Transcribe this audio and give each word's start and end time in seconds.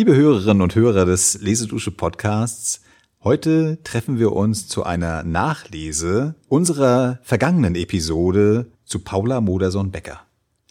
Liebe 0.00 0.16
Hörerinnen 0.16 0.62
und 0.62 0.74
Hörer 0.74 1.04
des 1.04 1.42
Lesedusche 1.42 1.90
Podcasts, 1.90 2.80
heute 3.22 3.82
treffen 3.84 4.18
wir 4.18 4.32
uns 4.32 4.66
zu 4.66 4.82
einer 4.82 5.24
Nachlese 5.24 6.36
unserer 6.48 7.18
vergangenen 7.22 7.74
Episode 7.74 8.72
zu 8.86 9.00
Paula 9.00 9.42
Modersohn-Becker. 9.42 10.22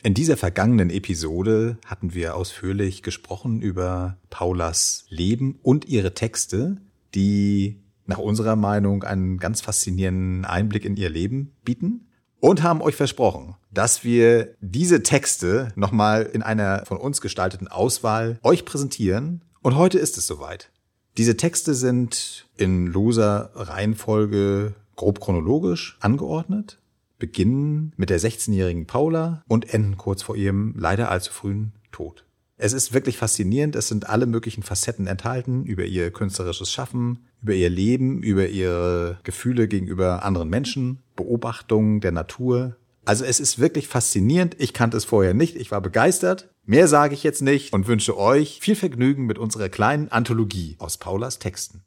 In 0.01 0.15
dieser 0.15 0.35
vergangenen 0.35 0.89
Episode 0.89 1.77
hatten 1.85 2.15
wir 2.15 2.35
ausführlich 2.35 3.03
gesprochen 3.03 3.61
über 3.61 4.17
Paulas 4.31 5.05
Leben 5.09 5.59
und 5.61 5.85
ihre 5.87 6.15
Texte, 6.15 6.77
die 7.13 7.83
nach 8.07 8.17
unserer 8.17 8.55
Meinung 8.55 9.03
einen 9.03 9.37
ganz 9.37 9.61
faszinierenden 9.61 10.45
Einblick 10.45 10.85
in 10.85 10.97
ihr 10.97 11.11
Leben 11.11 11.51
bieten 11.63 12.08
und 12.39 12.63
haben 12.63 12.81
euch 12.81 12.95
versprochen, 12.95 13.55
dass 13.71 14.03
wir 14.03 14.55
diese 14.61 15.03
Texte 15.03 15.71
nochmal 15.75 16.23
in 16.23 16.41
einer 16.41 16.85
von 16.85 16.97
uns 16.97 17.21
gestalteten 17.21 17.67
Auswahl 17.67 18.39
euch 18.43 18.65
präsentieren. 18.65 19.41
Und 19.61 19.75
heute 19.75 19.99
ist 19.99 20.17
es 20.17 20.27
soweit. 20.27 20.71
Diese 21.17 21.37
Texte 21.37 21.73
sind 21.73 22.47
in 22.55 22.87
loser 22.87 23.51
Reihenfolge 23.55 24.73
grob 24.95 25.19
chronologisch 25.19 25.97
angeordnet, 25.99 26.77
beginnen 27.17 27.93
mit 27.97 28.09
der 28.09 28.19
16-jährigen 28.19 28.85
Paula 28.85 29.43
und 29.47 29.73
enden 29.73 29.97
kurz 29.97 30.21
vor 30.23 30.35
ihrem 30.35 30.73
leider 30.77 31.09
allzu 31.09 31.33
frühen 31.33 31.73
Tod. 31.91 32.25
Es 32.61 32.73
ist 32.73 32.93
wirklich 32.93 33.15
faszinierend. 33.15 33.77
Es 33.77 33.87
sind 33.87 34.09
alle 34.09 34.25
möglichen 34.25 34.63
Facetten 34.63 35.07
enthalten 35.07 35.63
über 35.63 35.85
ihr 35.85 36.11
künstlerisches 36.11 36.69
Schaffen, 36.69 37.19
über 37.41 37.53
ihr 37.53 37.69
Leben, 37.69 38.21
über 38.21 38.49
ihre 38.49 39.17
Gefühle 39.23 39.69
gegenüber 39.69 40.23
anderen 40.25 40.49
Menschen, 40.49 40.99
Beobachtungen 41.15 42.01
der 42.01 42.11
Natur. 42.11 42.75
Also 43.05 43.23
es 43.23 43.39
ist 43.39 43.59
wirklich 43.59 43.87
faszinierend. 43.87 44.57
Ich 44.59 44.73
kannte 44.73 44.97
es 44.97 45.05
vorher 45.05 45.33
nicht. 45.33 45.55
Ich 45.55 45.71
war 45.71 45.79
begeistert. 45.79 46.49
Mehr 46.65 46.89
sage 46.89 47.13
ich 47.13 47.23
jetzt 47.23 47.41
nicht 47.41 47.71
und 47.71 47.87
wünsche 47.87 48.17
euch 48.17 48.59
viel 48.61 48.75
Vergnügen 48.75 49.25
mit 49.25 49.37
unserer 49.37 49.69
kleinen 49.69 50.09
Anthologie 50.09 50.75
aus 50.79 50.97
Paulas 50.97 51.39
Texten. 51.39 51.83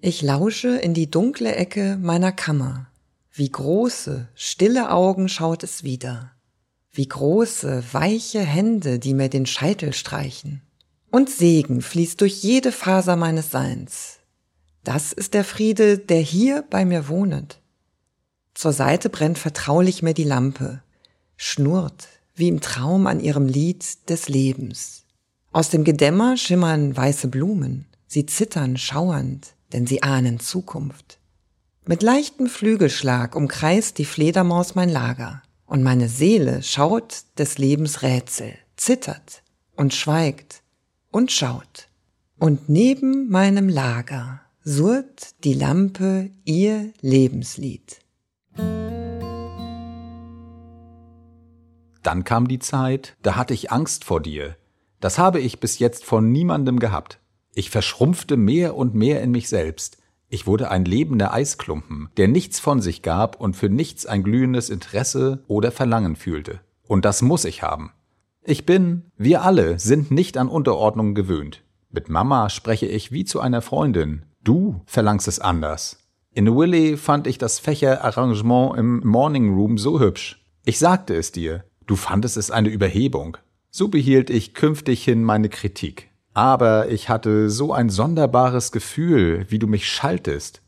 Ich 0.00 0.22
lausche 0.22 0.68
in 0.68 0.94
die 0.94 1.10
dunkle 1.10 1.54
Ecke 1.54 1.98
meiner 2.00 2.32
Kammer 2.32 2.88
wie 3.36 3.50
große, 3.50 4.28
stille 4.36 4.92
Augen 4.92 5.28
schaut 5.28 5.64
es 5.64 5.82
wieder. 5.82 6.30
Wie 6.92 7.08
große, 7.08 7.82
weiche 7.90 8.40
Hände, 8.40 9.00
die 9.00 9.12
mir 9.12 9.28
den 9.28 9.44
Scheitel 9.44 9.92
streichen. 9.92 10.62
Und 11.10 11.28
Segen 11.30 11.82
fließt 11.82 12.20
durch 12.20 12.44
jede 12.44 12.70
Faser 12.70 13.16
meines 13.16 13.50
Seins. 13.50 14.20
Das 14.84 15.12
ist 15.12 15.34
der 15.34 15.42
Friede, 15.42 15.98
der 15.98 16.20
hier 16.20 16.64
bei 16.70 16.84
mir 16.84 17.08
wohnet. 17.08 17.60
Zur 18.54 18.72
Seite 18.72 19.10
brennt 19.10 19.38
vertraulich 19.38 20.00
mir 20.00 20.14
die 20.14 20.22
Lampe, 20.22 20.82
schnurrt 21.36 22.06
wie 22.36 22.46
im 22.46 22.60
Traum 22.60 23.08
an 23.08 23.18
ihrem 23.18 23.46
Lied 23.46 24.08
des 24.08 24.28
Lebens. 24.28 25.06
Aus 25.50 25.70
dem 25.70 25.82
Gedämmer 25.82 26.36
schimmern 26.36 26.96
weiße 26.96 27.26
Blumen, 27.26 27.86
sie 28.06 28.26
zittern 28.26 28.76
schauernd, 28.76 29.54
denn 29.72 29.88
sie 29.88 30.04
ahnen 30.04 30.38
Zukunft. 30.38 31.18
Mit 31.86 32.02
leichtem 32.02 32.46
Flügelschlag 32.46 33.36
umkreist 33.36 33.98
die 33.98 34.06
Fledermaus 34.06 34.74
mein 34.74 34.88
Lager, 34.88 35.42
und 35.66 35.82
meine 35.82 36.08
Seele 36.08 36.62
schaut 36.62 37.24
des 37.36 37.58
Lebens 37.58 38.00
Rätsel, 38.00 38.54
zittert 38.74 39.42
und 39.76 39.92
schweigt 39.92 40.62
und 41.10 41.30
schaut. 41.30 41.88
Und 42.38 42.70
neben 42.70 43.28
meinem 43.28 43.68
Lager 43.68 44.40
surrt 44.62 45.44
die 45.44 45.52
Lampe 45.52 46.30
ihr 46.46 46.90
Lebenslied. 47.02 48.00
Dann 52.02 52.24
kam 52.24 52.48
die 52.48 52.60
Zeit, 52.60 53.14
da 53.22 53.36
hatte 53.36 53.52
ich 53.52 53.72
Angst 53.72 54.04
vor 54.04 54.22
dir. 54.22 54.56
Das 55.00 55.18
habe 55.18 55.38
ich 55.38 55.60
bis 55.60 55.78
jetzt 55.78 56.06
von 56.06 56.32
niemandem 56.32 56.78
gehabt. 56.78 57.20
Ich 57.54 57.68
verschrumpfte 57.68 58.38
mehr 58.38 58.74
und 58.74 58.94
mehr 58.94 59.20
in 59.20 59.32
mich 59.32 59.50
selbst. 59.50 59.98
Ich 60.34 60.48
wurde 60.48 60.68
ein 60.68 60.84
lebender 60.84 61.32
Eisklumpen, 61.32 62.08
der 62.16 62.26
nichts 62.26 62.58
von 62.58 62.80
sich 62.80 63.02
gab 63.02 63.40
und 63.40 63.54
für 63.54 63.68
nichts 63.68 64.04
ein 64.04 64.24
glühendes 64.24 64.68
Interesse 64.68 65.44
oder 65.46 65.70
Verlangen 65.70 66.16
fühlte. 66.16 66.58
Und 66.88 67.04
das 67.04 67.22
muss 67.22 67.44
ich 67.44 67.62
haben. 67.62 67.92
Ich 68.42 68.66
bin, 68.66 69.12
wir 69.16 69.42
alle, 69.42 69.78
sind 69.78 70.10
nicht 70.10 70.36
an 70.36 70.48
Unterordnung 70.48 71.14
gewöhnt. 71.14 71.62
Mit 71.88 72.08
Mama 72.08 72.50
spreche 72.50 72.86
ich 72.86 73.12
wie 73.12 73.24
zu 73.24 73.38
einer 73.38 73.62
Freundin. 73.62 74.24
Du 74.42 74.80
verlangst 74.86 75.28
es 75.28 75.38
anders. 75.38 76.00
In 76.32 76.52
Willy 76.52 76.96
fand 76.96 77.28
ich 77.28 77.38
das 77.38 77.60
Fächerarrangement 77.60 78.76
im 78.76 79.06
Morning 79.06 79.54
Room 79.54 79.78
so 79.78 80.00
hübsch. 80.00 80.44
Ich 80.64 80.80
sagte 80.80 81.14
es 81.14 81.30
dir. 81.30 81.62
Du 81.86 81.94
fandest 81.94 82.38
es 82.38 82.50
eine 82.50 82.70
Überhebung. 82.70 83.36
So 83.70 83.86
behielt 83.86 84.30
ich 84.30 84.52
künftig 84.52 85.04
hin 85.04 85.22
meine 85.22 85.48
Kritik. 85.48 86.10
Aber 86.34 86.90
ich 86.90 87.08
hatte 87.08 87.48
so 87.48 87.72
ein 87.72 87.88
sonderbares 87.88 88.72
Gefühl, 88.72 89.46
wie 89.48 89.60
du 89.60 89.68
mich 89.68 89.88
schaltest. 89.88 90.60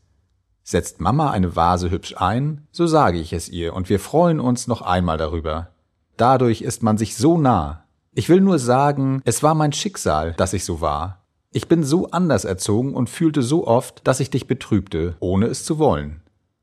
Setzt 0.63 0.99
Mama 1.01 1.29
eine 1.31 1.55
Vase 1.55 1.91
hübsch 1.91 2.15
ein, 2.17 2.67
so 2.71 2.87
sage 2.87 3.19
ich 3.19 3.33
es 3.33 3.49
ihr, 3.49 3.73
und 3.73 3.89
wir 3.89 3.99
freuen 3.99 4.39
uns 4.39 4.67
noch 4.67 4.81
einmal 4.81 5.17
darüber. 5.17 5.69
Dadurch 6.15 6.61
ist 6.61 6.83
man 6.83 6.97
sich 6.97 7.15
so 7.15 7.37
nah. 7.37 7.83
Ich 8.13 8.29
will 8.29 8.41
nur 8.41 8.59
sagen, 8.59 9.21
es 9.25 9.43
war 9.43 9.53
mein 9.53 9.73
Schicksal, 9.73 10.33
dass 10.33 10.53
ich 10.53 10.65
so 10.65 10.81
war. 10.81 11.25
Ich 11.51 11.67
bin 11.67 11.83
so 11.83 12.11
anders 12.11 12.45
erzogen 12.45 12.95
und 12.95 13.09
fühlte 13.09 13.43
so 13.43 13.67
oft, 13.67 14.05
dass 14.07 14.19
ich 14.19 14.29
dich 14.29 14.47
betrübte, 14.47 15.15
ohne 15.19 15.47
es 15.47 15.63
zu 15.63 15.79
wollen. 15.79 16.21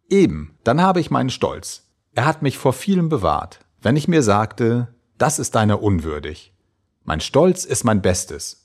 Eben, 0.08 0.56
dann 0.64 0.82
habe 0.82 1.00
ich 1.00 1.10
meinen 1.10 1.30
Stolz. 1.30 1.84
Er 2.14 2.26
hat 2.26 2.42
mich 2.42 2.58
vor 2.58 2.72
vielem 2.72 3.08
bewahrt. 3.08 3.60
Wenn 3.80 3.96
ich 3.96 4.08
mir 4.08 4.22
sagte, 4.22 4.88
das 5.18 5.38
ist 5.38 5.54
deiner 5.54 5.82
unwürdig. 5.82 6.52
Mein 7.04 7.20
Stolz 7.20 7.64
ist 7.64 7.84
mein 7.84 8.02
Bestes. 8.02 8.63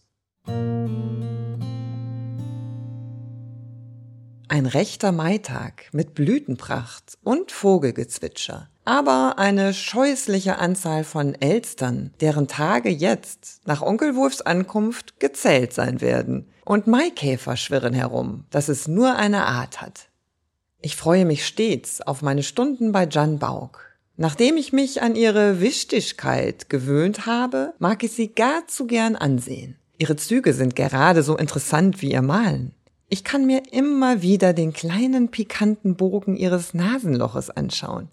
Ein 4.52 4.66
rechter 4.66 5.12
Maitag 5.12 5.86
mit 5.94 6.16
Blütenpracht 6.16 7.18
und 7.24 7.52
Vogelgezwitscher, 7.52 8.68
aber 8.84 9.36
eine 9.38 9.74
scheußliche 9.76 10.58
Anzahl 10.58 11.04
von 11.04 11.36
Elstern, 11.36 12.14
deren 12.20 12.48
Tage 12.48 12.90
jetzt, 12.90 13.62
nach 13.66 13.82
Onkel 13.84 14.16
Wulfs 14.16 14.42
Ankunft, 14.42 15.20
gezählt 15.20 15.72
sein 15.72 16.02
werden. 16.02 16.50
Und 16.66 16.88
Maikäfer 16.88 17.56
schwirren 17.56 17.94
herum, 17.94 18.46
dass 18.50 18.70
es 18.70 18.88
nur 18.88 19.16
eine 19.16 19.46
Art 19.46 19.82
hat. 19.82 20.10
Ich 20.82 20.96
freue 20.96 21.26
mich 21.26 21.46
stets 21.46 22.02
auf 22.02 22.22
meine 22.22 22.44
Stunden 22.44 22.92
bei 22.92 23.08
Jan 23.08 23.38
Bauk. 23.38 23.86
Nachdem 24.18 24.58
ich 24.58 24.74
mich 24.74 25.02
an 25.02 25.16
ihre 25.16 25.62
Wichtigkeit 25.62 26.70
gewöhnt 26.70 27.26
habe, 27.26 27.76
mag 27.80 28.04
ich 28.04 28.12
sie 28.12 28.34
gar 28.34 28.68
zu 28.68 28.88
gern 28.88 29.16
ansehen. 29.16 29.78
Ihre 30.02 30.16
Züge 30.16 30.54
sind 30.54 30.78
gerade 30.78 31.24
so 31.24 31.36
interessant 31.36 32.02
wie 32.02 32.14
ihr 32.14 32.22
Malen. 32.22 32.72
Ich 33.10 33.26
kann 33.26 33.46
mir 33.46 33.64
immer 33.74 34.22
wieder 34.22 34.54
den 34.54 34.72
kleinen 34.72 35.30
pikanten 35.30 35.96
Bogen 35.96 36.38
ihres 36.38 36.74
Nasenloches 36.74 37.50
anschauen. 37.50 38.08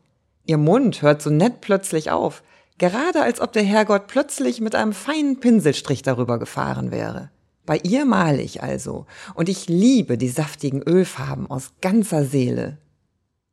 Ihr 0.46 0.58
Mund 0.58 1.00
hört 1.02 1.22
so 1.22 1.30
nett 1.30 1.60
plötzlich 1.60 2.10
auf, 2.10 2.42
gerade 2.78 3.22
als 3.22 3.40
ob 3.40 3.52
der 3.52 3.62
Herrgott 3.62 4.08
plötzlich 4.08 4.60
mit 4.60 4.74
einem 4.74 4.92
feinen 4.92 5.38
Pinselstrich 5.38 6.02
darüber 6.02 6.40
gefahren 6.40 6.90
wäre. 6.90 7.30
Bei 7.66 7.78
ihr 7.84 8.04
male 8.04 8.42
ich 8.42 8.64
also, 8.64 9.06
und 9.34 9.48
ich 9.48 9.68
liebe 9.68 10.18
die 10.18 10.28
saftigen 10.28 10.82
Ölfarben 10.82 11.48
aus 11.48 11.70
ganzer 11.80 12.24
Seele. 12.24 12.78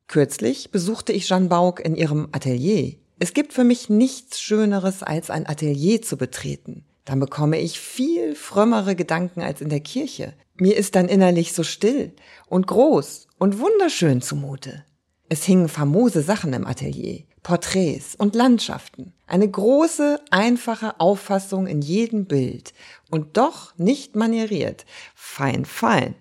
Kürzlich 0.08 0.72
besuchte 0.72 1.14
ich 1.14 1.28
Jeanne 1.28 1.50
Bauk 1.50 1.86
in 1.86 1.96
ihrem 1.96 2.30
Atelier. 2.32 2.96
Es 3.20 3.34
gibt 3.34 3.54
für 3.54 3.64
mich 3.64 3.90
nichts 3.90 4.42
Schöneres, 4.42 5.04
als 5.04 5.30
ein 5.30 5.48
Atelier 5.48 6.02
zu 6.02 6.18
betreten 6.18 6.84
dann 7.06 7.20
bekomme 7.20 7.60
ich 7.60 7.80
viel 7.80 8.36
frömmere 8.36 8.96
Gedanken 8.96 9.42
als 9.42 9.62
in 9.62 9.70
der 9.70 9.82
Kirche. 9.82 10.34
Mir 10.56 10.78
ist 10.78 10.96
dann 10.96 11.10
innerlich 11.10 11.54
so 11.54 11.64
still 11.64 12.14
und 12.48 12.68
groß 12.68 13.28
und 13.38 13.60
wunderschön 13.60 14.22
zumute. 14.22 14.86
Es 15.30 15.44
hingen 15.44 15.68
famose 15.68 16.22
Sachen 16.22 16.54
im 16.54 16.66
Atelier, 16.66 17.24
Porträts 17.42 18.16
und 18.16 18.36
Landschaften, 18.36 19.14
eine 19.28 19.50
große, 19.50 20.20
einfache 20.32 21.00
Auffassung 21.00 21.68
in 21.68 21.82
jedem 21.82 22.26
Bild 22.26 22.74
und 23.10 23.36
doch 23.38 23.78
nicht 23.78 24.16
manieriert, 24.16 24.86
fein, 25.16 25.66
fein. 25.66 26.16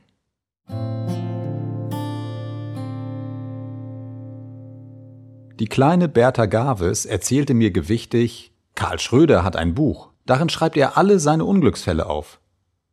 Die 5.61 5.69
kleine 5.69 6.09
Bertha 6.09 6.47
Gaves 6.47 7.07
erzählte 7.07 7.55
mir 7.55 7.71
gewichtig, 7.71 8.53
Karl 8.75 8.99
Schröder 8.99 9.45
hat 9.45 9.55
ein 9.55 9.75
Buch. 9.75 10.12
Darin 10.27 10.49
schreibt 10.49 10.77
er 10.77 10.97
alle 10.97 11.19
seine 11.19 11.45
Unglücksfälle 11.45 12.07
auf. 12.07 12.41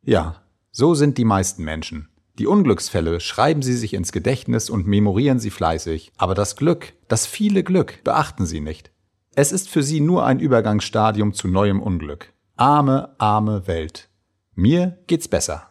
Ja, 0.02 0.36
so 0.72 0.94
sind 0.94 1.18
die 1.18 1.24
meisten 1.24 1.62
Menschen. 1.64 2.08
Die 2.38 2.46
Unglücksfälle 2.46 3.20
schreiben 3.20 3.62
sie 3.62 3.76
sich 3.76 3.94
ins 3.94 4.12
Gedächtnis 4.12 4.70
und 4.70 4.86
memorieren 4.86 5.38
sie 5.38 5.50
fleißig, 5.50 6.12
aber 6.16 6.34
das 6.34 6.56
Glück, 6.56 6.94
das 7.08 7.26
viele 7.26 7.62
Glück, 7.62 8.02
beachten 8.02 8.46
sie 8.46 8.60
nicht. 8.60 8.90
Es 9.34 9.52
ist 9.52 9.68
für 9.68 9.82
sie 9.82 10.00
nur 10.00 10.24
ein 10.24 10.40
Übergangsstadium 10.40 11.34
zu 11.34 11.48
neuem 11.48 11.80
Unglück. 11.80 12.32
Arme, 12.56 13.14
arme 13.18 13.66
Welt. 13.66 14.08
Mir 14.54 14.98
geht's 15.06 15.28
besser. 15.28 15.68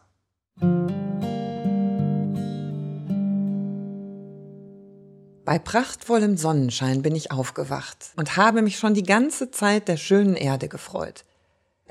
Bei 5.44 5.58
prachtvollem 5.58 6.38
Sonnenschein 6.38 7.02
bin 7.02 7.16
ich 7.16 7.32
aufgewacht 7.32 8.12
und 8.16 8.38
habe 8.38 8.62
mich 8.62 8.78
schon 8.78 8.94
die 8.94 9.04
ganze 9.04 9.50
Zeit 9.50 9.88
der 9.88 9.98
schönen 9.98 10.36
Erde 10.36 10.70
gefreut. 10.70 11.26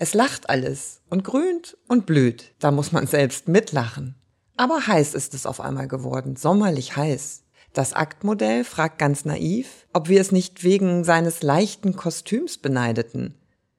Es 0.01 0.15
lacht 0.15 0.49
alles 0.49 1.01
und 1.11 1.25
grünt 1.25 1.77
und 1.89 2.07
blüht, 2.07 2.55
da 2.61 2.71
muss 2.71 2.93
man 2.93 3.09
selbst 3.09 3.49
mitlachen. 3.49 4.15
Aber 4.57 4.87
heiß 4.87 5.13
ist 5.13 5.35
es 5.35 5.45
auf 5.45 5.61
einmal 5.61 5.89
geworden, 5.89 6.37
sommerlich 6.37 6.97
heiß. 6.97 7.43
Das 7.73 7.95
Aktmodell 7.95 8.63
fragt 8.63 9.01
ganz 9.01 9.25
naiv, 9.25 9.89
ob 9.93 10.09
wir 10.09 10.21
es 10.21 10.31
nicht 10.31 10.63
wegen 10.63 11.03
seines 11.03 11.43
leichten 11.43 11.97
Kostüms 11.97 12.59
beneideten. 12.59 13.35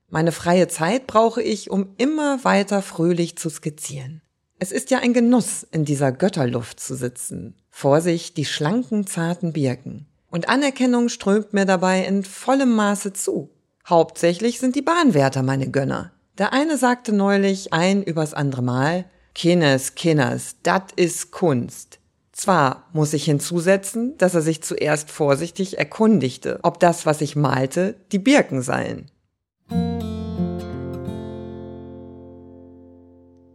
Meine 0.09 0.33
freie 0.33 0.67
Zeit 0.67 1.07
brauche 1.07 1.41
ich, 1.41 1.71
um 1.71 1.95
immer 1.97 2.43
weiter 2.43 2.81
fröhlich 2.81 3.37
zu 3.37 3.49
skizzieren. 3.49 4.21
Es 4.59 4.73
ist 4.73 4.91
ja 4.91 4.99
ein 4.99 5.13
Genuss, 5.13 5.65
in 5.71 5.85
dieser 5.85 6.11
Götterluft 6.11 6.81
zu 6.81 6.95
sitzen. 6.95 7.55
Vor 7.69 8.01
sich 8.01 8.33
die 8.33 8.43
schlanken, 8.43 9.07
zarten 9.07 9.53
Birken. 9.53 10.05
Und 10.29 10.49
Anerkennung 10.49 11.07
strömt 11.07 11.53
mir 11.53 11.65
dabei 11.65 12.03
in 12.03 12.25
vollem 12.25 12.75
Maße 12.75 13.13
zu. 13.13 13.51
Hauptsächlich 13.89 14.59
sind 14.59 14.75
die 14.75 14.83
Bahnwärter 14.83 15.41
meine 15.41 15.71
Gönner. 15.71 16.11
Der 16.37 16.53
eine 16.53 16.77
sagte 16.77 17.11
neulich 17.11 17.73
ein 17.73 18.03
übers 18.03 18.35
andere 18.35 18.61
Mal, 18.61 19.05
Kinners, 19.33 19.95
Kinners, 19.95 20.57
dat 20.61 20.91
is 20.95 21.31
Kunst. 21.31 21.97
Zwar 22.31 22.87
muss 22.93 23.13
ich 23.13 23.25
hinzusetzen, 23.25 24.15
dass 24.19 24.35
er 24.35 24.43
sich 24.43 24.61
zuerst 24.61 25.09
vorsichtig 25.09 25.79
erkundigte, 25.79 26.59
ob 26.61 26.79
das, 26.79 27.07
was 27.07 27.21
ich 27.21 27.35
malte, 27.35 27.95
die 28.11 28.19
Birken 28.19 28.61
seien. 28.61 29.09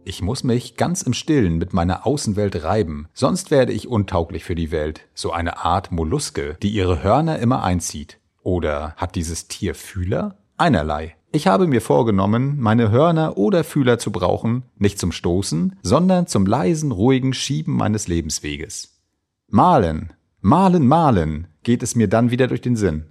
Ich 0.03 0.21
muss 0.21 0.43
mich 0.43 0.75
ganz 0.75 1.01
im 1.01 1.13
Stillen 1.13 1.57
mit 1.57 1.71
meiner 1.71 2.05
Außenwelt 2.05 2.61
reiben, 2.61 3.07
sonst 3.13 3.51
werde 3.51 3.71
ich 3.71 3.87
untauglich 3.87 4.43
für 4.43 4.55
die 4.55 4.71
Welt, 4.71 5.07
so 5.13 5.31
eine 5.31 5.63
Art 5.63 5.93
Molluske, 5.93 6.57
die 6.61 6.71
ihre 6.71 7.01
Hörner 7.01 7.39
immer 7.39 7.63
einzieht. 7.63 8.19
Oder 8.45 8.93
hat 8.97 9.15
dieses 9.15 9.47
Tier 9.47 9.73
Fühler? 9.73 10.37
Einerlei. 10.55 11.15
Ich 11.31 11.47
habe 11.47 11.65
mir 11.65 11.81
vorgenommen, 11.81 12.59
meine 12.59 12.91
Hörner 12.91 13.37
oder 13.37 13.63
Fühler 13.63 13.97
zu 13.97 14.11
brauchen, 14.11 14.61
nicht 14.77 14.99
zum 14.99 15.11
Stoßen, 15.11 15.75
sondern 15.81 16.27
zum 16.27 16.45
leisen, 16.45 16.91
ruhigen 16.91 17.33
Schieben 17.33 17.75
meines 17.75 18.07
Lebensweges. 18.07 19.01
Malen, 19.49 20.13
malen, 20.41 20.85
malen, 20.85 21.47
geht 21.63 21.81
es 21.81 21.95
mir 21.95 22.07
dann 22.07 22.29
wieder 22.29 22.45
durch 22.45 22.61
den 22.61 22.75
Sinn. 22.75 23.07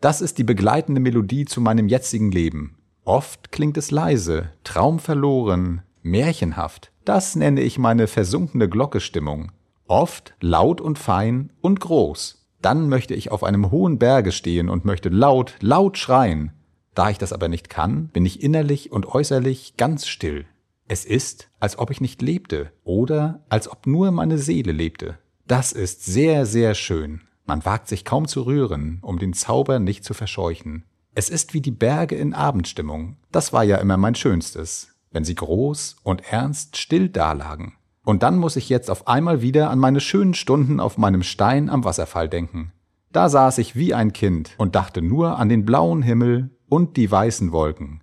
Das 0.00 0.22
ist 0.22 0.38
die 0.38 0.44
begleitende 0.44 1.02
Melodie 1.02 1.44
zu 1.44 1.60
meinem 1.60 1.88
jetzigen 1.88 2.32
Leben. 2.32 2.78
Oft 3.04 3.52
klingt 3.52 3.76
es 3.76 3.90
leise, 3.90 4.52
traumverloren, 4.64 5.82
märchenhaft. 6.02 6.92
Das 7.04 7.36
nenne 7.36 7.60
ich 7.60 7.78
meine 7.78 8.06
versunkene 8.06 8.70
Glockestimmung. 8.70 9.52
Oft 9.86 10.34
laut 10.40 10.80
und 10.80 10.98
fein 10.98 11.52
und 11.60 11.78
groß. 11.78 12.37
Dann 12.60 12.88
möchte 12.88 13.14
ich 13.14 13.30
auf 13.30 13.44
einem 13.44 13.70
hohen 13.70 13.98
Berge 13.98 14.32
stehen 14.32 14.68
und 14.68 14.84
möchte 14.84 15.08
laut, 15.08 15.54
laut 15.60 15.98
schreien. 15.98 16.52
Da 16.94 17.10
ich 17.10 17.18
das 17.18 17.32
aber 17.32 17.48
nicht 17.48 17.68
kann, 17.68 18.08
bin 18.08 18.26
ich 18.26 18.42
innerlich 18.42 18.90
und 18.90 19.06
äußerlich 19.06 19.76
ganz 19.76 20.06
still. 20.06 20.46
Es 20.88 21.04
ist, 21.04 21.50
als 21.60 21.78
ob 21.78 21.90
ich 21.90 22.00
nicht 22.00 22.22
lebte 22.22 22.72
oder 22.82 23.44
als 23.48 23.70
ob 23.70 23.86
nur 23.86 24.10
meine 24.10 24.38
Seele 24.38 24.72
lebte. 24.72 25.18
Das 25.46 25.72
ist 25.72 26.04
sehr, 26.04 26.46
sehr 26.46 26.74
schön. 26.74 27.22
Man 27.46 27.64
wagt 27.64 27.88
sich 27.88 28.04
kaum 28.04 28.26
zu 28.26 28.42
rühren, 28.42 28.98
um 29.02 29.18
den 29.18 29.32
Zauber 29.32 29.78
nicht 29.78 30.04
zu 30.04 30.14
verscheuchen. 30.14 30.84
Es 31.14 31.30
ist 31.30 31.54
wie 31.54 31.60
die 31.60 31.70
Berge 31.70 32.16
in 32.16 32.34
Abendstimmung. 32.34 33.16
Das 33.32 33.52
war 33.52 33.64
ja 33.64 33.76
immer 33.76 33.96
mein 33.96 34.14
Schönstes 34.14 34.92
wenn 35.10 35.24
sie 35.24 35.34
groß 35.34 35.96
und 36.02 36.32
ernst 36.32 36.76
still 36.76 37.08
dalagen. 37.08 37.77
Und 38.08 38.22
dann 38.22 38.38
muss 38.38 38.56
ich 38.56 38.70
jetzt 38.70 38.90
auf 38.90 39.06
einmal 39.06 39.42
wieder 39.42 39.68
an 39.68 39.78
meine 39.78 40.00
schönen 40.00 40.32
Stunden 40.32 40.80
auf 40.80 40.96
meinem 40.96 41.22
Stein 41.22 41.68
am 41.68 41.84
Wasserfall 41.84 42.26
denken. 42.26 42.72
Da 43.12 43.28
saß 43.28 43.58
ich 43.58 43.76
wie 43.76 43.92
ein 43.92 44.14
Kind 44.14 44.52
und 44.56 44.76
dachte 44.76 45.02
nur 45.02 45.38
an 45.38 45.50
den 45.50 45.66
blauen 45.66 46.00
Himmel 46.00 46.48
und 46.70 46.96
die 46.96 47.10
weißen 47.10 47.52
Wolken. 47.52 48.00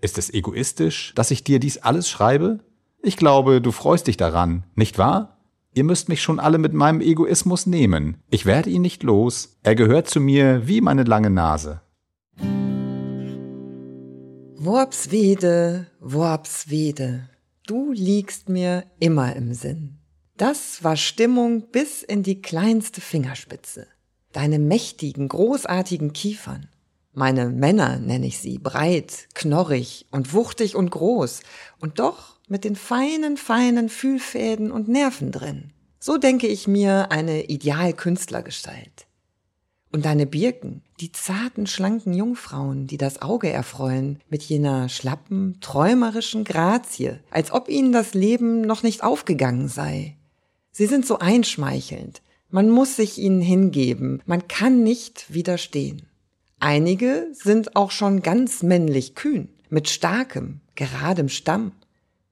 Ist 0.00 0.16
es 0.16 0.32
egoistisch, 0.32 1.12
dass 1.16 1.32
ich 1.32 1.42
dir 1.42 1.58
dies 1.58 1.78
alles 1.78 2.08
schreibe? 2.08 2.60
Ich 3.02 3.16
glaube, 3.16 3.60
du 3.60 3.72
freust 3.72 4.06
dich 4.06 4.16
daran, 4.16 4.62
nicht 4.76 4.96
wahr? 4.96 5.38
Ihr 5.74 5.82
müsst 5.82 6.08
mich 6.08 6.22
schon 6.22 6.38
alle 6.38 6.58
mit 6.58 6.72
meinem 6.72 7.00
Egoismus 7.00 7.66
nehmen. 7.66 8.18
Ich 8.30 8.46
werde 8.46 8.70
ihn 8.70 8.82
nicht 8.82 9.02
los. 9.02 9.58
Er 9.64 9.74
gehört 9.74 10.08
zu 10.08 10.20
mir 10.20 10.68
wie 10.68 10.80
meine 10.80 11.02
lange 11.02 11.30
Nase. 11.30 11.80
Worpswede, 14.56 15.88
Worpswede, 15.98 17.28
du 17.72 17.90
liegst 17.90 18.50
mir 18.50 18.84
immer 19.00 19.34
im 19.34 19.54
Sinn. 19.54 19.96
Das 20.36 20.84
war 20.84 20.94
Stimmung 20.94 21.70
bis 21.70 22.02
in 22.02 22.22
die 22.22 22.42
kleinste 22.42 23.00
Fingerspitze. 23.00 23.86
Deine 24.32 24.58
mächtigen, 24.58 25.26
großartigen 25.26 26.12
Kiefern. 26.12 26.68
Meine 27.14 27.48
Männer 27.48 27.98
nenne 27.98 28.26
ich 28.26 28.40
sie, 28.40 28.58
breit, 28.58 29.26
knorrig 29.32 30.06
und 30.10 30.34
wuchtig 30.34 30.76
und 30.76 30.90
groß 30.90 31.40
und 31.80 31.98
doch 31.98 32.38
mit 32.46 32.64
den 32.64 32.76
feinen, 32.76 33.38
feinen 33.38 33.88
Fühlfäden 33.88 34.70
und 34.70 34.88
Nerven 34.88 35.32
drin. 35.32 35.72
So 35.98 36.18
denke 36.18 36.48
ich 36.48 36.68
mir 36.68 37.10
eine 37.10 37.44
Idealkünstlergestalt. 37.44 39.06
Und 39.92 40.06
deine 40.06 40.24
Birken, 40.24 40.80
die 41.00 41.12
zarten, 41.12 41.66
schlanken 41.66 42.14
Jungfrauen, 42.14 42.86
die 42.86 42.96
das 42.96 43.20
Auge 43.20 43.50
erfreuen, 43.50 44.20
mit 44.30 44.42
jener 44.42 44.88
schlappen, 44.88 45.58
träumerischen 45.60 46.44
Grazie, 46.44 47.20
als 47.30 47.52
ob 47.52 47.68
ihnen 47.68 47.92
das 47.92 48.14
Leben 48.14 48.62
noch 48.62 48.82
nicht 48.82 49.04
aufgegangen 49.04 49.68
sei. 49.68 50.16
Sie 50.70 50.86
sind 50.86 51.04
so 51.04 51.18
einschmeichelnd, 51.18 52.22
man 52.48 52.70
muss 52.70 52.96
sich 52.96 53.18
ihnen 53.18 53.42
hingeben, 53.42 54.22
man 54.24 54.48
kann 54.48 54.82
nicht 54.82 55.32
widerstehen. 55.32 56.06
Einige 56.58 57.28
sind 57.32 57.76
auch 57.76 57.90
schon 57.90 58.22
ganz 58.22 58.62
männlich 58.62 59.14
kühn, 59.14 59.50
mit 59.68 59.90
starkem, 59.90 60.60
geradem 60.74 61.28
Stamm. 61.28 61.72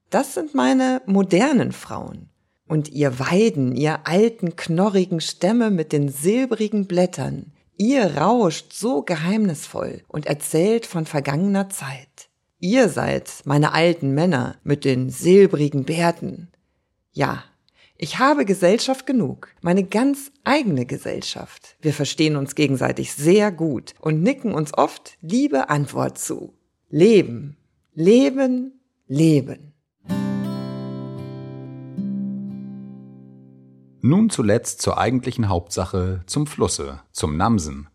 Das 0.09 0.33
sind 0.33 0.55
meine 0.55 1.03
modernen 1.05 1.73
Frauen, 1.73 2.30
und 2.71 2.89
ihr 2.91 3.19
Weiden, 3.19 3.75
ihr 3.75 4.07
alten, 4.07 4.55
knorrigen 4.55 5.21
Stämme 5.21 5.73
mit 5.73 5.93
den 5.93 6.09
silbrigen 6.09 6.87
Blättern, 6.87 7.51
ihr 7.77 8.17
rauscht 8.17 8.73
so 8.73 9.03
geheimnisvoll 9.03 10.03
und 10.07 10.27
erzählt 10.27 10.87
von 10.87 11.05
vergangener 11.05 11.69
Zeit. 11.69 12.29
Ihr 12.61 12.89
seid 12.89 13.29
meine 13.45 13.73
alten 13.73 14.15
Männer 14.15 14.57
mit 14.63 14.85
den 14.85 15.11
silbrigen 15.11 15.85
Bärten. 15.85 16.53
Ja, 17.11 17.43
ich 17.97 18.21
habe 18.21 18.45
Gesellschaft 18.45 19.05
genug, 19.05 19.49
meine 19.63 19.83
ganz 19.83 20.31
eigene 20.45 20.87
Gesellschaft. 20.87 21.77
Wir 21.81 21.93
verstehen 21.93 22.37
uns 22.37 22.55
gegenseitig 22.55 23.15
sehr 23.15 23.51
gut 23.51 23.95
und 24.01 24.23
nicken 24.23 24.55
uns 24.55 24.79
oft 24.79 25.19
liebe 25.21 25.71
Antwort 25.71 26.19
zu. 26.19 26.55
Leben, 26.89 27.57
leben, 27.95 28.81
leben. 29.09 29.71
Nun 34.03 34.31
zuletzt 34.31 34.81
zur 34.81 34.99
eigentlichen 34.99 35.49
Hauptsache, 35.49 36.23
zum 36.27 36.47
Flusse, 36.47 37.01
zum 37.13 37.37
Namsen. 37.37 37.89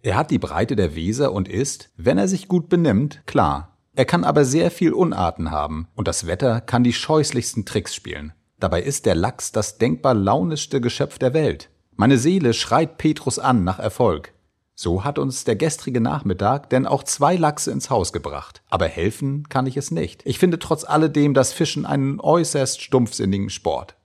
Er 0.00 0.16
hat 0.16 0.30
die 0.30 0.38
Breite 0.38 0.76
der 0.76 0.96
Weser 0.96 1.32
und 1.32 1.48
ist, 1.48 1.90
wenn 1.96 2.16
er 2.16 2.26
sich 2.26 2.48
gut 2.48 2.68
benimmt, 2.68 3.22
klar. 3.26 3.76
Er 3.94 4.06
kann 4.06 4.24
aber 4.24 4.46
sehr 4.46 4.70
viel 4.70 4.92
Unarten 4.92 5.50
haben 5.50 5.88
und 5.94 6.08
das 6.08 6.26
Wetter 6.26 6.62
kann 6.62 6.82
die 6.82 6.94
scheußlichsten 6.94 7.66
Tricks 7.66 7.94
spielen. 7.94 8.32
Dabei 8.58 8.82
ist 8.82 9.04
der 9.04 9.14
Lachs 9.14 9.52
das 9.52 9.76
denkbar 9.76 10.14
launischste 10.14 10.80
Geschöpf 10.80 11.18
der 11.18 11.34
Welt. 11.34 11.68
Meine 11.96 12.16
Seele 12.16 12.54
schreit 12.54 12.96
Petrus 12.96 13.38
an 13.38 13.64
nach 13.64 13.78
Erfolg. 13.78 14.32
So 14.74 15.04
hat 15.04 15.18
uns 15.18 15.44
der 15.44 15.56
gestrige 15.56 16.00
Nachmittag 16.00 16.70
denn 16.70 16.86
auch 16.86 17.04
zwei 17.04 17.36
Lachse 17.36 17.70
ins 17.70 17.90
Haus 17.90 18.12
gebracht. 18.12 18.62
Aber 18.70 18.86
helfen 18.86 19.48
kann 19.50 19.66
ich 19.66 19.76
es 19.76 19.90
nicht. 19.90 20.22
Ich 20.24 20.38
finde 20.38 20.58
trotz 20.58 20.84
alledem 20.84 21.34
das 21.34 21.52
Fischen 21.52 21.84
einen 21.84 22.18
äußerst 22.20 22.80
stumpfsinnigen 22.80 23.50
Sport. 23.50 23.96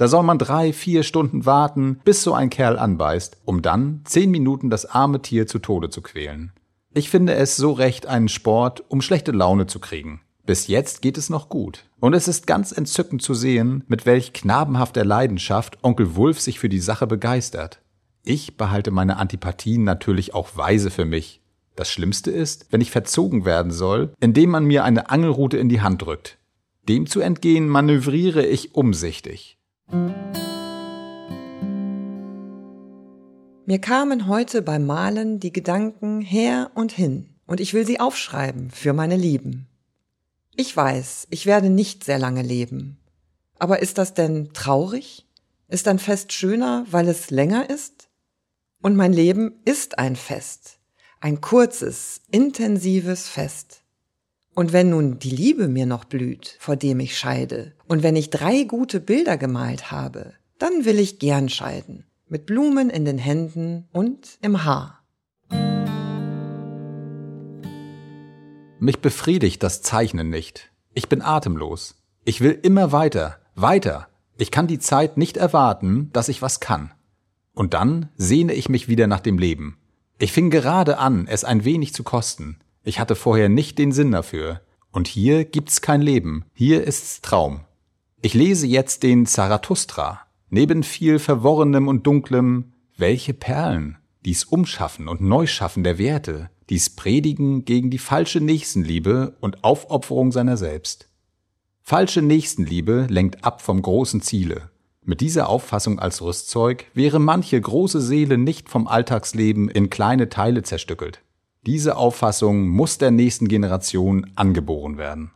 Da 0.00 0.08
soll 0.08 0.22
man 0.22 0.38
drei, 0.38 0.72
vier 0.72 1.02
Stunden 1.02 1.44
warten, 1.44 2.00
bis 2.06 2.22
so 2.22 2.32
ein 2.32 2.48
Kerl 2.48 2.78
anbeißt, 2.78 3.36
um 3.44 3.60
dann 3.60 4.00
zehn 4.04 4.30
Minuten 4.30 4.70
das 4.70 4.86
arme 4.86 5.20
Tier 5.20 5.46
zu 5.46 5.58
Tode 5.58 5.90
zu 5.90 6.00
quälen. 6.00 6.52
Ich 6.94 7.10
finde 7.10 7.34
es 7.34 7.56
so 7.56 7.72
recht 7.72 8.06
einen 8.06 8.28
Sport, 8.28 8.82
um 8.88 9.02
schlechte 9.02 9.30
Laune 9.30 9.66
zu 9.66 9.78
kriegen. 9.78 10.22
Bis 10.46 10.68
jetzt 10.68 11.02
geht 11.02 11.18
es 11.18 11.28
noch 11.28 11.50
gut. 11.50 11.84
Und 12.00 12.14
es 12.14 12.28
ist 12.28 12.46
ganz 12.46 12.72
entzückend 12.72 13.20
zu 13.20 13.34
sehen, 13.34 13.84
mit 13.88 14.06
welch 14.06 14.32
knabenhafter 14.32 15.04
Leidenschaft 15.04 15.76
Onkel 15.84 16.16
Wulf 16.16 16.40
sich 16.40 16.58
für 16.58 16.70
die 16.70 16.80
Sache 16.80 17.06
begeistert. 17.06 17.82
Ich 18.24 18.56
behalte 18.56 18.90
meine 18.90 19.18
Antipathien 19.18 19.84
natürlich 19.84 20.32
auch 20.32 20.56
weise 20.56 20.90
für 20.90 21.04
mich. 21.04 21.42
Das 21.76 21.90
Schlimmste 21.90 22.30
ist, 22.30 22.68
wenn 22.70 22.80
ich 22.80 22.90
verzogen 22.90 23.44
werden 23.44 23.70
soll, 23.70 24.14
indem 24.18 24.48
man 24.48 24.64
mir 24.64 24.82
eine 24.84 25.10
Angelrute 25.10 25.58
in 25.58 25.68
die 25.68 25.82
Hand 25.82 26.00
drückt. 26.00 26.38
Dem 26.88 27.04
zu 27.04 27.20
entgehen 27.20 27.68
manövriere 27.68 28.46
ich 28.46 28.74
umsichtig. 28.74 29.58
Mir 33.70 33.80
kamen 33.80 34.26
heute 34.26 34.62
beim 34.62 34.84
Malen 34.84 35.38
die 35.38 35.52
Gedanken 35.52 36.20
her 36.20 36.70
und 36.74 36.92
hin, 36.92 37.28
und 37.46 37.60
ich 37.60 37.72
will 37.72 37.86
sie 37.86 38.00
aufschreiben 38.00 38.70
für 38.70 38.92
meine 38.92 39.16
Lieben. 39.16 39.68
Ich 40.56 40.76
weiß, 40.76 41.28
ich 41.30 41.46
werde 41.46 41.70
nicht 41.70 42.04
sehr 42.04 42.18
lange 42.18 42.42
leben. 42.42 42.98
Aber 43.58 43.80
ist 43.80 43.98
das 43.98 44.14
denn 44.14 44.52
traurig? 44.52 45.26
Ist 45.68 45.86
ein 45.86 45.98
Fest 45.98 46.32
schöner, 46.32 46.84
weil 46.90 47.08
es 47.08 47.30
länger 47.30 47.70
ist? 47.70 48.08
Und 48.82 48.96
mein 48.96 49.12
Leben 49.12 49.60
ist 49.64 49.98
ein 49.98 50.16
Fest. 50.16 50.78
Ein 51.20 51.40
kurzes, 51.40 52.22
intensives 52.30 53.28
Fest. 53.28 53.82
Und 54.54 54.72
wenn 54.72 54.90
nun 54.90 55.18
die 55.18 55.30
Liebe 55.30 55.68
mir 55.68 55.86
noch 55.86 56.04
blüht, 56.04 56.56
vor 56.58 56.76
dem 56.76 57.00
ich 57.00 57.16
scheide, 57.16 57.72
und 57.86 58.02
wenn 58.02 58.16
ich 58.16 58.30
drei 58.30 58.64
gute 58.64 59.00
Bilder 59.00 59.36
gemalt 59.36 59.90
habe, 59.90 60.32
dann 60.58 60.84
will 60.84 60.98
ich 60.98 61.18
gern 61.18 61.48
scheiden, 61.48 62.04
mit 62.28 62.46
Blumen 62.46 62.90
in 62.90 63.04
den 63.04 63.18
Händen 63.18 63.88
und 63.92 64.38
im 64.42 64.64
Haar. 64.64 65.02
Mich 68.80 69.00
befriedigt 69.00 69.62
das 69.62 69.82
Zeichnen 69.82 70.30
nicht. 70.30 70.70
Ich 70.94 71.08
bin 71.08 71.22
atemlos. 71.22 71.96
Ich 72.24 72.40
will 72.40 72.58
immer 72.62 72.92
weiter, 72.92 73.38
weiter. 73.54 74.08
Ich 74.36 74.50
kann 74.50 74.66
die 74.66 74.78
Zeit 74.78 75.16
nicht 75.16 75.36
erwarten, 75.36 76.10
dass 76.12 76.28
ich 76.28 76.42
was 76.42 76.60
kann. 76.60 76.92
Und 77.54 77.74
dann 77.74 78.08
sehne 78.16 78.54
ich 78.54 78.68
mich 78.68 78.88
wieder 78.88 79.06
nach 79.06 79.20
dem 79.20 79.38
Leben. 79.38 79.76
Ich 80.18 80.32
fing 80.32 80.50
gerade 80.50 80.98
an, 80.98 81.26
es 81.28 81.44
ein 81.44 81.64
wenig 81.64 81.94
zu 81.94 82.02
kosten. 82.02 82.58
Ich 82.82 82.98
hatte 82.98 83.14
vorher 83.14 83.48
nicht 83.48 83.78
den 83.78 83.92
Sinn 83.92 84.10
dafür. 84.10 84.60
Und 84.92 85.06
hier 85.06 85.44
gibt's 85.44 85.80
kein 85.80 86.02
Leben. 86.02 86.44
Hier 86.52 86.84
ist's 86.84 87.20
Traum. 87.20 87.60
Ich 88.22 88.34
lese 88.34 88.66
jetzt 88.66 89.02
den 89.02 89.26
Zarathustra. 89.26 90.20
Neben 90.48 90.82
viel 90.82 91.18
Verworrenem 91.18 91.88
und 91.88 92.06
Dunklem, 92.06 92.72
welche 92.96 93.34
Perlen, 93.34 93.98
dies 94.24 94.44
Umschaffen 94.44 95.08
und 95.08 95.20
Neuschaffen 95.20 95.84
der 95.84 95.98
Werte, 95.98 96.50
dies 96.68 96.90
Predigen 96.90 97.64
gegen 97.64 97.90
die 97.90 97.98
falsche 97.98 98.40
Nächstenliebe 98.40 99.36
und 99.40 99.62
Aufopferung 99.64 100.32
seiner 100.32 100.56
selbst. 100.56 101.08
Falsche 101.82 102.22
Nächstenliebe 102.22 103.06
lenkt 103.08 103.44
ab 103.44 103.62
vom 103.62 103.80
großen 103.80 104.22
Ziele. 104.22 104.70
Mit 105.02 105.20
dieser 105.20 105.48
Auffassung 105.48 105.98
als 105.98 106.20
Rüstzeug 106.20 106.86
wäre 106.94 107.18
manche 107.18 107.60
große 107.60 108.00
Seele 108.00 108.38
nicht 108.38 108.68
vom 108.68 108.86
Alltagsleben 108.86 109.68
in 109.68 109.88
kleine 109.88 110.28
Teile 110.28 110.62
zerstückelt. 110.62 111.22
Diese 111.66 111.96
Auffassung 111.96 112.68
muss 112.68 112.96
der 112.96 113.10
nächsten 113.10 113.46
Generation 113.46 114.30
angeboren 114.34 114.96
werden. 114.96 115.30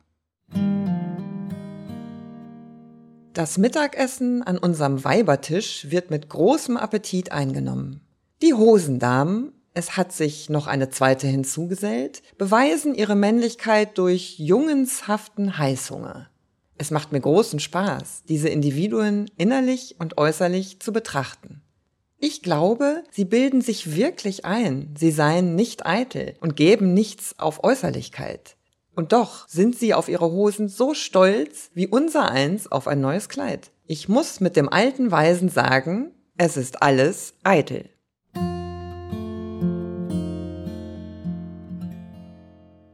Das 3.34 3.58
Mittagessen 3.58 4.42
an 4.42 4.56
unserem 4.56 5.04
Weibertisch 5.04 5.90
wird 5.90 6.10
mit 6.10 6.30
großem 6.30 6.78
Appetit 6.78 7.30
eingenommen. 7.32 8.00
Die 8.40 8.54
Hosendamen, 8.54 9.52
es 9.74 9.98
hat 9.98 10.12
sich 10.12 10.48
noch 10.48 10.66
eine 10.66 10.88
zweite 10.88 11.26
hinzugesellt, 11.26 12.22
beweisen 12.38 12.94
ihre 12.94 13.16
Männlichkeit 13.16 13.98
durch 13.98 14.38
jungenshaften 14.38 15.58
Heißhunger. 15.58 16.30
Es 16.78 16.90
macht 16.90 17.12
mir 17.12 17.20
großen 17.20 17.60
Spaß, 17.60 18.22
diese 18.28 18.48
Individuen 18.48 19.30
innerlich 19.36 19.96
und 19.98 20.16
äußerlich 20.16 20.80
zu 20.80 20.92
betrachten. 20.92 21.63
Ich 22.26 22.40
glaube, 22.40 23.04
sie 23.10 23.26
bilden 23.26 23.60
sich 23.60 23.96
wirklich 23.96 24.46
ein, 24.46 24.94
sie 24.98 25.10
seien 25.10 25.54
nicht 25.56 25.84
eitel 25.84 26.32
und 26.40 26.56
geben 26.56 26.94
nichts 26.94 27.38
auf 27.38 27.62
Äußerlichkeit. 27.62 28.56
Und 28.96 29.12
doch 29.12 29.46
sind 29.46 29.76
sie 29.76 29.92
auf 29.92 30.08
ihre 30.08 30.30
Hosen 30.30 30.70
so 30.70 30.94
stolz 30.94 31.70
wie 31.74 31.86
unser 31.86 32.30
eins 32.30 32.72
auf 32.72 32.88
ein 32.88 33.02
neues 33.02 33.28
Kleid. 33.28 33.72
Ich 33.86 34.08
muss 34.08 34.40
mit 34.40 34.56
dem 34.56 34.70
alten 34.70 35.10
Weisen 35.10 35.50
sagen, 35.50 36.12
es 36.38 36.56
ist 36.56 36.82
alles 36.82 37.34
eitel. 37.44 37.90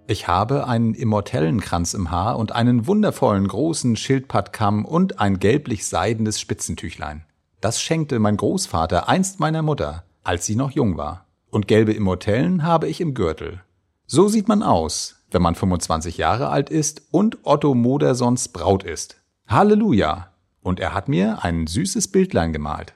Ich 0.08 0.26
habe 0.26 0.66
einen 0.66 0.94
Immortellenkranz 0.94 1.94
im 1.94 2.10
Haar 2.10 2.36
und 2.36 2.50
einen 2.50 2.88
wundervollen 2.88 3.46
großen 3.46 3.94
Schildpattkamm 3.94 4.84
und 4.84 5.20
ein 5.20 5.38
gelblich-seidenes 5.38 6.40
Spitzentüchlein. 6.40 7.26
Das 7.60 7.82
schenkte 7.82 8.18
mein 8.20 8.38
Großvater 8.38 9.08
einst 9.08 9.38
meiner 9.38 9.60
Mutter, 9.60 10.04
als 10.24 10.46
sie 10.46 10.56
noch 10.56 10.70
jung 10.70 10.96
war. 10.96 11.26
Und 11.50 11.68
gelbe 11.68 11.92
Immortellen 11.92 12.62
habe 12.62 12.88
ich 12.88 13.02
im 13.02 13.12
Gürtel. 13.12 13.60
So 14.06 14.28
sieht 14.28 14.48
man 14.48 14.62
aus, 14.62 15.22
wenn 15.30 15.42
man 15.42 15.54
25 15.54 16.16
Jahre 16.16 16.48
alt 16.48 16.70
ist 16.70 17.02
und 17.10 17.38
Otto 17.42 17.74
Modersons 17.74 18.48
Braut 18.48 18.82
ist. 18.82 19.20
Halleluja! 19.46 20.32
Und 20.62 20.80
er 20.80 20.94
hat 20.94 21.08
mir 21.08 21.44
ein 21.44 21.66
süßes 21.66 22.08
Bildlein 22.08 22.52
gemalt. 22.52 22.94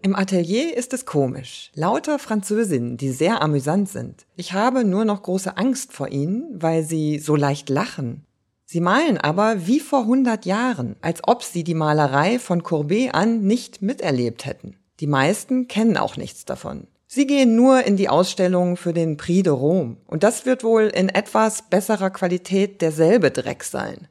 Im 0.00 0.16
Atelier 0.16 0.74
ist 0.74 0.94
es 0.94 1.04
komisch. 1.04 1.70
Lauter 1.74 2.18
Französinnen, 2.18 2.96
die 2.96 3.10
sehr 3.10 3.42
amüsant 3.42 3.90
sind. 3.90 4.24
Ich 4.36 4.54
habe 4.54 4.84
nur 4.84 5.04
noch 5.04 5.22
große 5.22 5.58
Angst 5.58 5.92
vor 5.92 6.08
ihnen, 6.08 6.48
weil 6.54 6.82
sie 6.82 7.18
so 7.18 7.36
leicht 7.36 7.68
lachen. 7.68 8.24
Sie 8.70 8.82
malen 8.82 9.16
aber 9.16 9.66
wie 9.66 9.80
vor 9.80 10.04
hundert 10.04 10.44
Jahren, 10.44 10.96
als 11.00 11.20
ob 11.26 11.42
sie 11.42 11.64
die 11.64 11.72
Malerei 11.72 12.38
von 12.38 12.62
Courbet 12.62 13.14
an 13.14 13.40
nicht 13.40 13.80
miterlebt 13.80 14.44
hätten. 14.44 14.76
Die 15.00 15.06
meisten 15.06 15.68
kennen 15.68 15.96
auch 15.96 16.18
nichts 16.18 16.44
davon. 16.44 16.86
Sie 17.06 17.26
gehen 17.26 17.56
nur 17.56 17.84
in 17.84 17.96
die 17.96 18.10
Ausstellung 18.10 18.76
für 18.76 18.92
den 18.92 19.16
Prix 19.16 19.44
de 19.44 19.54
Rome. 19.54 19.96
Und 20.06 20.22
das 20.22 20.44
wird 20.44 20.64
wohl 20.64 20.82
in 20.82 21.08
etwas 21.08 21.62
besserer 21.70 22.10
Qualität 22.10 22.82
derselbe 22.82 23.30
Dreck 23.30 23.64
sein. 23.64 24.06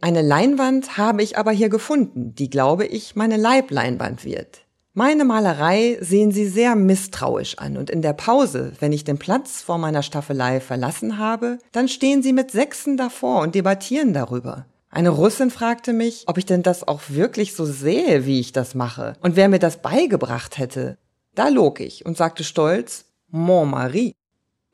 Eine 0.00 0.22
Leinwand 0.22 0.96
habe 0.96 1.22
ich 1.22 1.38
aber 1.38 1.52
hier 1.52 1.68
gefunden, 1.68 2.34
die 2.34 2.50
glaube 2.50 2.86
ich 2.86 3.14
meine 3.14 3.36
Leibleinwand 3.36 4.24
wird. 4.24 4.62
Meine 4.92 5.24
Malerei 5.24 5.98
sehen 6.00 6.32
Sie 6.32 6.48
sehr 6.48 6.74
misstrauisch 6.74 7.58
an 7.58 7.76
und 7.76 7.90
in 7.90 8.02
der 8.02 8.12
Pause, 8.12 8.72
wenn 8.80 8.92
ich 8.92 9.04
den 9.04 9.18
Platz 9.18 9.62
vor 9.62 9.78
meiner 9.78 10.02
Staffelei 10.02 10.58
verlassen 10.58 11.16
habe, 11.16 11.58
dann 11.70 11.86
stehen 11.86 12.24
Sie 12.24 12.32
mit 12.32 12.50
Sechsen 12.50 12.96
davor 12.96 13.42
und 13.42 13.54
debattieren 13.54 14.12
darüber. 14.12 14.66
Eine 14.90 15.10
Russin 15.10 15.50
fragte 15.50 15.92
mich, 15.92 16.24
ob 16.26 16.38
ich 16.38 16.46
denn 16.46 16.64
das 16.64 16.88
auch 16.88 17.02
wirklich 17.06 17.54
so 17.54 17.64
sehe, 17.64 18.26
wie 18.26 18.40
ich 18.40 18.50
das 18.50 18.74
mache 18.74 19.14
und 19.20 19.36
wer 19.36 19.48
mir 19.48 19.60
das 19.60 19.80
beigebracht 19.80 20.58
hätte. 20.58 20.98
Da 21.36 21.46
log 21.46 21.78
ich 21.78 22.04
und 22.04 22.16
sagte 22.16 22.42
stolz, 22.42 23.04
Mon 23.28 23.70
Marie. 23.70 24.12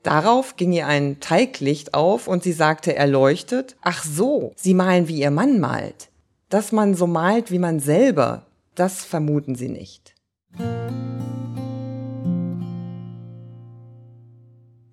Darauf 0.01 0.55
ging 0.55 0.71
ihr 0.71 0.87
ein 0.87 1.19
Teiglicht 1.19 1.93
auf 1.93 2.27
und 2.27 2.41
sie 2.41 2.53
sagte 2.53 2.95
erleuchtet, 2.95 3.75
ach 3.83 4.03
so, 4.03 4.53
Sie 4.55 4.73
malen 4.73 5.07
wie 5.07 5.19
Ihr 5.19 5.31
Mann 5.31 5.59
malt. 5.59 6.09
Dass 6.49 6.71
man 6.71 6.95
so 6.95 7.05
malt 7.05 7.51
wie 7.51 7.59
man 7.59 7.79
selber, 7.79 8.46
das 8.77 9.03
vermuten 9.03 9.55
Sie 9.55 9.69
nicht. 9.69 10.13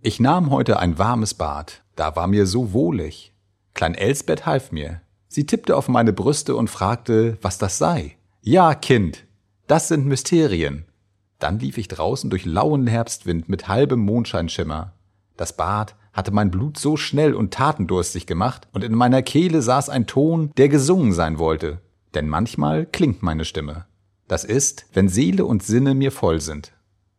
Ich 0.01 0.21
nahm 0.21 0.51
heute 0.51 0.79
ein 0.79 0.99
warmes 0.99 1.35
Bad, 1.35 1.83
da 1.95 2.17
war 2.17 2.27
mir 2.27 2.47
so 2.47 2.73
wohlig. 2.73 3.35
Klein 3.75 3.95
Elsbeth 3.95 4.47
half 4.47 4.73
mir. 4.73 5.01
Sie 5.29 5.47
tippte 5.47 5.77
auf 5.77 5.89
meine 5.89 6.13
Brüste 6.13 6.57
und 6.57 6.71
fragte, 6.71 7.39
was 7.43 7.59
das 7.59 7.79
sei. 7.79 8.17
Ja, 8.41 8.75
Kind, 8.75 9.27
das 9.67 9.89
sind 9.89 10.07
Mysterien. 10.07 10.87
Dann 11.39 11.59
lief 11.59 11.77
ich 11.79 11.89
draußen 11.89 12.31
durch 12.31 12.45
lauen 12.45 12.87
Herbstwind 12.87 13.49
mit 13.49 13.69
halbem 13.69 14.01
Mondscheinschimmer. 14.01 14.93
Das 15.37 15.57
Bad 15.57 15.97
hatte 16.13 16.31
mein 16.31 16.51
Blut 16.51 16.79
so 16.79 16.97
schnell 16.97 17.35
und 17.35 17.53
tatendurstig 17.53 18.27
gemacht, 18.27 18.69
und 18.73 18.85
in 18.85 18.95
meiner 18.95 19.23
Kehle 19.23 19.61
saß 19.61 19.89
ein 19.89 20.07
Ton, 20.07 20.53
der 20.57 20.69
gesungen 20.69 21.13
sein 21.13 21.39
wollte. 21.39 21.81
Denn 22.15 22.29
manchmal 22.29 22.87
klingt 22.87 23.23
meine 23.23 23.45
Stimme. 23.45 23.87
Das 24.29 24.45
ist, 24.45 24.87
wenn 24.93 25.09
Seele 25.09 25.45
und 25.45 25.63
Sinne 25.63 25.95
mir 25.95 26.13
voll 26.13 26.41
sind. 26.41 26.73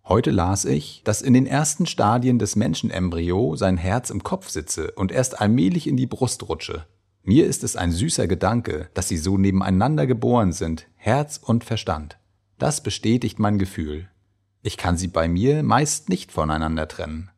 Heute 0.07 0.31
las 0.31 0.65
ich, 0.65 1.01
dass 1.03 1.21
in 1.21 1.33
den 1.33 1.47
ersten 1.47 1.85
Stadien 1.85 2.39
des 2.39 2.55
Menschenembryo 2.55 3.55
sein 3.55 3.77
Herz 3.77 4.09
im 4.09 4.23
Kopf 4.23 4.49
sitze 4.49 4.91
und 4.91 5.11
erst 5.11 5.41
allmählich 5.41 5.87
in 5.87 5.97
die 5.97 6.05
Brust 6.05 6.47
rutsche. 6.47 6.85
Mir 7.23 7.47
ist 7.47 7.63
es 7.63 7.75
ein 7.75 7.91
süßer 7.91 8.27
Gedanke, 8.27 8.89
dass 8.93 9.07
sie 9.07 9.17
so 9.17 9.37
nebeneinander 9.37 10.05
geboren 10.05 10.53
sind, 10.53 10.87
Herz 10.95 11.39
und 11.43 11.63
Verstand. 11.63 12.19
Das 12.59 12.83
bestätigt 12.83 13.39
mein 13.39 13.57
Gefühl. 13.57 14.07
Ich 14.61 14.77
kann 14.77 14.95
sie 14.95 15.07
bei 15.07 15.27
mir 15.27 15.63
meist 15.63 16.09
nicht 16.09 16.31
voneinander 16.31 16.87
trennen. 16.87 17.31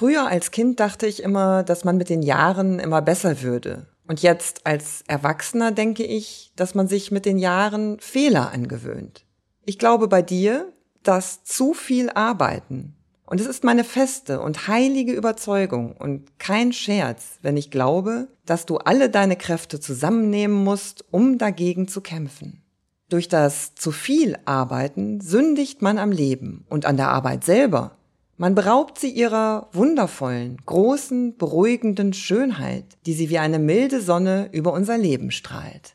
Früher 0.00 0.28
als 0.28 0.50
Kind 0.50 0.80
dachte 0.80 1.06
ich 1.06 1.22
immer, 1.22 1.62
dass 1.62 1.84
man 1.84 1.98
mit 1.98 2.08
den 2.08 2.22
Jahren 2.22 2.78
immer 2.78 3.02
besser 3.02 3.42
würde. 3.42 3.86
Und 4.08 4.22
jetzt 4.22 4.66
als 4.66 5.04
Erwachsener 5.06 5.72
denke 5.72 6.04
ich, 6.04 6.52
dass 6.56 6.74
man 6.74 6.88
sich 6.88 7.10
mit 7.10 7.26
den 7.26 7.36
Jahren 7.36 8.00
Fehler 8.00 8.50
angewöhnt. 8.50 9.26
Ich 9.66 9.78
glaube 9.78 10.08
bei 10.08 10.22
dir, 10.22 10.72
dass 11.02 11.44
zu 11.44 11.74
viel 11.74 12.08
arbeiten. 12.08 12.96
Und 13.26 13.42
es 13.42 13.46
ist 13.46 13.62
meine 13.62 13.84
feste 13.84 14.40
und 14.40 14.68
heilige 14.68 15.12
Überzeugung 15.12 15.92
und 15.92 16.38
kein 16.38 16.72
Scherz, 16.72 17.36
wenn 17.42 17.58
ich 17.58 17.70
glaube, 17.70 18.28
dass 18.46 18.64
du 18.64 18.78
alle 18.78 19.10
deine 19.10 19.36
Kräfte 19.36 19.80
zusammennehmen 19.80 20.64
musst, 20.64 21.04
um 21.10 21.36
dagegen 21.36 21.88
zu 21.88 22.00
kämpfen. 22.00 22.62
Durch 23.10 23.28
das 23.28 23.74
zu 23.74 23.92
viel 23.92 24.38
Arbeiten 24.46 25.20
sündigt 25.20 25.82
man 25.82 25.98
am 25.98 26.10
Leben 26.10 26.64
und 26.70 26.86
an 26.86 26.96
der 26.96 27.10
Arbeit 27.10 27.44
selber 27.44 27.98
man 28.40 28.54
beraubt 28.54 28.98
sie 28.98 29.10
ihrer 29.10 29.68
wundervollen, 29.72 30.56
großen, 30.64 31.36
beruhigenden 31.36 32.14
Schönheit, 32.14 32.86
die 33.04 33.12
sie 33.12 33.28
wie 33.28 33.36
eine 33.36 33.58
milde 33.58 34.00
Sonne 34.00 34.48
über 34.52 34.72
unser 34.72 34.96
Leben 34.96 35.30
strahlt. 35.30 35.92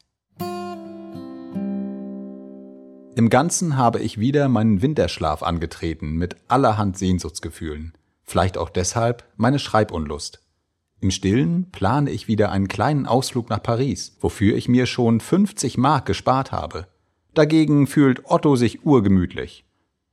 Im 3.15 3.29
Ganzen 3.31 3.77
habe 3.77 3.99
ich 3.99 4.19
wieder 4.19 4.47
meinen 4.47 4.83
Winterschlaf 4.83 5.41
angetreten 5.41 6.17
mit 6.17 6.35
allerhand 6.47 6.99
Sehnsuchtsgefühlen. 6.99 7.93
Vielleicht 8.23 8.59
auch 8.59 8.69
deshalb 8.69 9.23
meine 9.37 9.57
Schreibunlust. 9.57 10.43
Im 11.01 11.09
Stillen 11.09 11.71
plane 11.71 12.11
ich 12.11 12.27
wieder 12.27 12.51
einen 12.51 12.67
kleinen 12.67 13.07
Ausflug 13.07 13.49
nach 13.49 13.63
Paris, 13.63 14.17
wofür 14.19 14.55
ich 14.55 14.69
mir 14.69 14.85
schon 14.85 15.19
50 15.19 15.79
Mark 15.79 16.05
gespart 16.05 16.51
habe. 16.51 16.85
Dagegen 17.33 17.87
fühlt 17.87 18.29
Otto 18.29 18.55
sich 18.55 18.85
urgemütlich. 18.85 19.64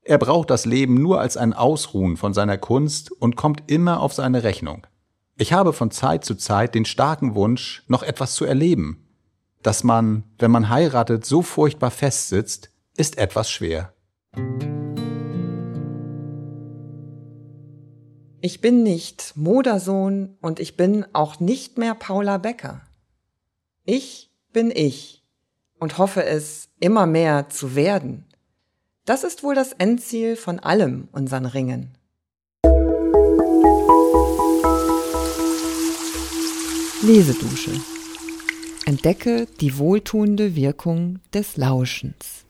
Er 0.05 0.19
braucht 0.19 0.51
das 0.51 0.67
Leben 0.67 1.01
nur 1.01 1.21
als 1.21 1.37
ein 1.37 1.53
Ausruhen 1.53 2.17
von 2.17 2.35
seiner 2.35 2.59
Kunst 2.59 3.13
und 3.13 3.37
kommt 3.37 3.71
immer 3.71 4.01
auf 4.01 4.13
seine 4.13 4.43
Rechnung. 4.43 4.85
Ich 5.37 5.53
habe 5.53 5.73
von 5.73 5.93
Zeit 5.93 6.25
zu 6.25 6.35
Zeit 6.35 6.75
den 6.75 6.85
starken 6.85 7.37
Wunsch, 7.37 7.85
noch 7.87 8.03
etwas 8.03 8.35
zu 8.35 8.45
erleben. 8.45 9.07
Dass 9.63 9.85
man, 9.85 10.25
wenn 10.41 10.51
man 10.51 10.69
heiratet, 10.69 11.25
so 11.25 11.41
furchtbar 11.41 11.93
festsitzt, 11.93 12.71
ist 12.97 13.17
etwas 13.17 13.49
schwer. 13.49 13.95
Ich 18.41 18.61
bin 18.61 18.83
nicht 18.83 19.35
Modersohn 19.37 20.37
und 20.41 20.59
ich 20.59 20.77
bin 20.77 21.07
auch 21.13 21.39
nicht 21.39 21.79
mehr 21.79 21.95
Paula 21.95 22.39
Becker. 22.39 22.81
Ich 23.85 24.33
bin 24.53 24.73
ich 24.75 25.25
und 25.79 25.99
hoffe 25.99 26.25
es 26.25 26.71
immer 26.81 27.07
mehr 27.07 27.49
zu 27.51 27.77
werden. 27.77 28.27
Das 29.05 29.25
ist 29.25 29.43
wohl 29.43 29.57
das 29.57 29.73
Endziel 29.73 30.37
von 30.37 30.61
allem 30.61 31.09
unseren 31.11 31.45
Ringen. 31.45 31.99
Lesedusche. 37.03 37.73
Entdecke 38.87 39.47
die 39.61 39.77
wohltuende 39.77 40.55
Wirkung 40.55 41.19
des 41.35 41.57
Lauschens. 41.57 42.42